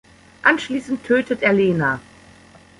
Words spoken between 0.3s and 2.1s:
Anschließend tötet er Lena.